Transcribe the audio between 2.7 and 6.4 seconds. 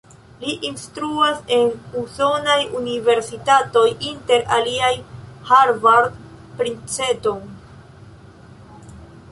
universitatoj, inter aliaj Harvard,